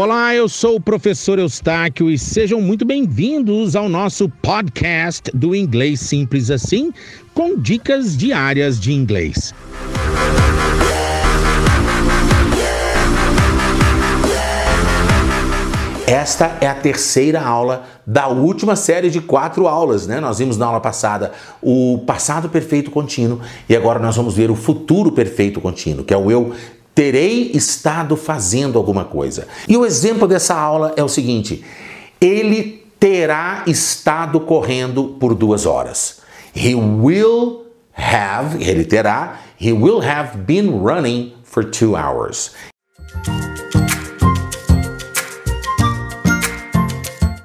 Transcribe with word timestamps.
Olá, 0.00 0.32
eu 0.32 0.48
sou 0.48 0.76
o 0.76 0.80
professor 0.80 1.40
Eustáquio 1.40 2.08
e 2.08 2.16
sejam 2.16 2.60
muito 2.60 2.84
bem-vindos 2.84 3.74
ao 3.74 3.88
nosso 3.88 4.28
podcast 4.28 5.28
do 5.34 5.56
Inglês 5.56 5.98
Simples 5.98 6.52
Assim, 6.52 6.92
com 7.34 7.58
dicas 7.58 8.16
diárias 8.16 8.78
de 8.78 8.92
inglês. 8.92 9.52
Esta 16.06 16.56
é 16.60 16.66
a 16.68 16.74
terceira 16.74 17.42
aula 17.42 17.82
da 18.06 18.28
última 18.28 18.76
série 18.76 19.10
de 19.10 19.20
quatro 19.20 19.66
aulas, 19.66 20.06
né? 20.06 20.20
Nós 20.20 20.38
vimos 20.38 20.56
na 20.56 20.66
aula 20.66 20.80
passada 20.80 21.32
o 21.60 22.04
passado 22.06 22.48
perfeito 22.48 22.90
contínuo 22.90 23.40
e 23.68 23.74
agora 23.74 23.98
nós 23.98 24.14
vamos 24.14 24.34
ver 24.34 24.48
o 24.48 24.54
futuro 24.54 25.10
perfeito 25.10 25.60
contínuo, 25.60 26.04
que 26.04 26.14
é 26.14 26.16
o 26.16 26.30
eu 26.30 26.54
terei 26.98 27.52
estado 27.54 28.16
fazendo 28.16 28.76
alguma 28.76 29.04
coisa. 29.04 29.46
E 29.68 29.76
o 29.76 29.86
exemplo 29.86 30.26
dessa 30.26 30.56
aula 30.56 30.94
é 30.96 31.04
o 31.04 31.08
seguinte: 31.08 31.64
ele 32.20 32.84
terá 32.98 33.62
estado 33.68 34.40
correndo 34.40 35.16
por 35.20 35.32
duas 35.32 35.64
horas. 35.64 36.22
He 36.56 36.74
will 36.74 37.66
have, 37.94 38.60
ele 38.60 38.84
terá, 38.84 39.38
he 39.60 39.72
will 39.72 40.02
have 40.02 40.38
been 40.38 40.80
running 40.80 41.34
for 41.44 41.64
two 41.64 41.94
hours. 41.94 42.50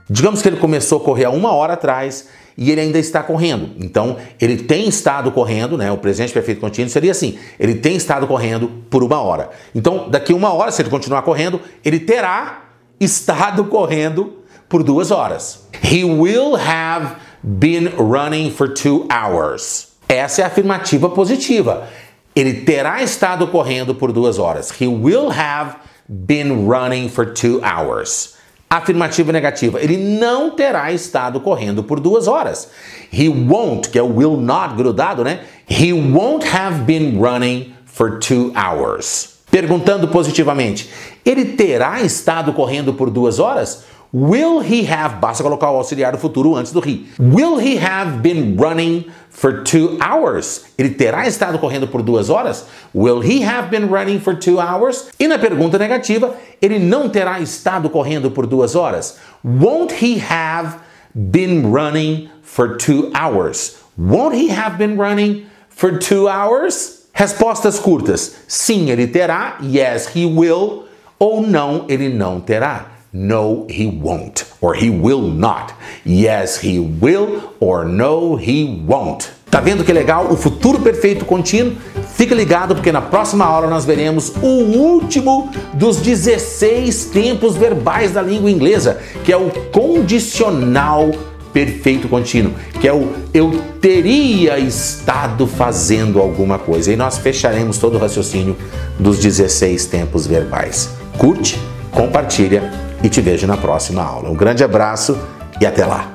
Digamos 0.09 0.41
que 0.41 0.49
ele 0.49 0.57
começou 0.57 0.99
a 0.99 1.03
correr 1.03 1.25
há 1.25 1.29
uma 1.29 1.53
hora 1.53 1.73
atrás 1.73 2.27
e 2.57 2.71
ele 2.71 2.81
ainda 2.81 2.99
está 2.99 3.23
correndo. 3.23 3.71
Então, 3.79 4.17
ele 4.39 4.57
tem 4.57 4.87
estado 4.87 5.31
correndo, 5.31 5.77
né? 5.77 5.91
O 5.91 5.97
presente 5.97 6.33
perfeito 6.33 6.61
contínuo 6.61 6.89
seria 6.89 7.11
assim: 7.11 7.37
ele 7.59 7.75
tem 7.75 7.95
estado 7.95 8.27
correndo 8.27 8.69
por 8.89 9.03
uma 9.03 9.21
hora. 9.21 9.49
Então, 9.73 10.09
daqui 10.09 10.33
uma 10.33 10.53
hora, 10.53 10.71
se 10.71 10.81
ele 10.81 10.89
continuar 10.89 11.21
correndo, 11.23 11.59
ele 11.83 11.99
terá 11.99 12.65
estado 12.99 13.65
correndo 13.69 14.39
por 14.69 14.83
duas 14.83 15.11
horas. 15.11 15.67
He 15.83 16.03
will 16.03 16.55
have 16.55 17.15
been 17.43 17.89
running 17.97 18.51
for 18.51 18.69
two 18.73 19.07
hours. 19.11 19.93
Essa 20.07 20.41
é 20.41 20.43
a 20.43 20.47
afirmativa 20.47 21.09
positiva. 21.09 21.87
Ele 22.35 22.61
terá 22.61 23.03
estado 23.03 23.47
correndo 23.47 23.93
por 23.93 24.11
duas 24.11 24.39
horas. 24.39 24.71
He 24.79 24.87
will 24.87 25.29
have 25.29 25.75
been 26.07 26.67
running 26.67 27.09
for 27.09 27.25
two 27.33 27.61
hours. 27.63 28.35
Afirmativa 28.75 29.31
negativa. 29.31 29.79
Ele 29.79 29.97
não 29.97 30.49
terá 30.49 30.91
estado 30.91 31.39
correndo 31.39 31.83
por 31.83 31.99
duas 31.99 32.27
horas. 32.27 32.69
He 33.11 33.29
won't, 33.29 33.89
que 33.89 33.99
é 33.99 34.01
o 34.01 34.17
will 34.17 34.35
not 34.35 34.73
grudado, 34.73 35.23
né? 35.23 35.41
He 35.69 35.93
won't 35.93 36.43
have 36.47 36.81
been 36.81 37.19
running 37.21 37.71
for 37.85 38.17
two 38.17 38.51
hours. 38.55 39.35
Perguntando 39.51 40.07
positivamente, 40.07 40.89
ele 41.23 41.45
terá 41.45 42.01
estado 42.01 42.51
correndo 42.53 42.95
por 42.95 43.11
duas 43.11 43.37
horas? 43.37 43.83
Will 44.11 44.61
he 44.61 44.91
have, 44.91 45.17
basta 45.17 45.43
colocar 45.43 45.69
o 45.69 45.75
auxiliar 45.75 46.11
do 46.11 46.17
futuro 46.17 46.55
antes 46.55 46.71
do 46.71 46.79
he. 46.79 47.05
Will 47.19 47.59
he 47.59 47.77
have 47.77 48.21
been 48.21 48.55
running 48.55 49.05
for 49.33 49.63
two 49.63 49.97
hours? 49.99 50.65
Ele 50.77 50.91
terá 50.91 51.27
estado 51.27 51.59
correndo 51.59 51.87
por 51.87 52.01
duas 52.01 52.29
horas? 52.29 52.65
Will 52.93 53.19
he 53.19 53.41
have 53.41 53.69
been 53.69 53.89
running 53.89 54.19
for 54.19 54.35
two 54.35 54.59
hours? 54.59 55.09
E 55.19 55.27
na 55.27 55.37
pergunta 55.37 55.77
negativa, 55.77 56.35
ele 56.61 56.79
não 56.79 57.09
terá 57.09 57.41
estado 57.41 57.89
correndo 57.89 58.31
por 58.31 58.45
duas 58.45 58.75
horas? 58.75 59.17
Won't 59.43 59.93
he 60.01 60.19
have 60.19 60.77
been 61.13 61.71
running 61.71 62.29
for 62.43 62.77
two 62.77 63.11
hours? 63.13 63.77
Won't 63.97 64.35
he 64.35 64.49
have 64.49 64.77
been 64.77 64.97
running 64.97 65.45
for 65.69 65.97
two 65.97 66.29
hours? 66.29 67.07
Respostas 67.13 67.79
curtas. 67.79 68.35
Sim, 68.47 68.89
ele 68.89 69.07
terá. 69.07 69.57
Yes, 69.61 70.07
he 70.15 70.25
will. 70.25 70.85
Ou 71.19 71.41
não, 71.41 71.85
ele 71.89 72.09
não 72.09 72.39
terá. 72.39 72.92
No, 73.15 73.67
he 73.69 73.85
won't, 73.85 74.43
or 74.59 74.73
he 74.73 74.89
will 74.89 75.21
not. 75.21 75.75
Yes, 76.03 76.57
he 76.57 76.79
will, 76.79 77.53
or 77.59 77.85
no, 77.85 78.35
he 78.35 78.83
won't. 78.87 79.29
Tá 79.51 79.61
vendo 79.61 79.83
que 79.83 79.93
legal? 79.93 80.31
O 80.31 80.35
futuro 80.35 80.79
perfeito 80.79 81.23
contínuo. 81.23 81.73
Fica 82.15 82.33
ligado 82.33 82.73
porque 82.73 82.91
na 82.91 83.03
próxima 83.03 83.45
aula 83.45 83.67
nós 83.67 83.85
veremos 83.85 84.33
o 84.41 84.47
último 84.47 85.51
dos 85.75 85.97
16 85.97 87.05
tempos 87.13 87.55
verbais 87.55 88.13
da 88.13 88.21
língua 88.23 88.49
inglesa, 88.49 88.99
que 89.23 89.31
é 89.31 89.37
o 89.37 89.51
condicional 89.71 91.11
perfeito 91.53 92.07
contínuo, 92.07 92.53
que 92.81 92.87
é 92.87 92.93
o 92.93 93.09
eu 93.31 93.61
teria 93.79 94.57
estado 94.57 95.45
fazendo 95.45 96.19
alguma 96.19 96.57
coisa. 96.57 96.91
E 96.91 96.95
nós 96.95 97.19
fecharemos 97.19 97.77
todo 97.77 97.93
o 97.93 97.99
raciocínio 97.99 98.57
dos 98.97 99.19
16 99.19 99.85
tempos 99.85 100.25
verbais. 100.25 100.89
Curte, 101.19 101.59
compartilha 101.91 102.71
e 103.03 103.09
te 103.09 103.21
vejo 103.21 103.45
na 103.45 103.57
próxima 103.57 104.01
aula. 104.01 104.29
Um 104.29 104.35
grande 104.35 104.63
abraço 104.63 105.19
e 105.59 105.65
até 105.65 105.85
lá! 105.85 106.12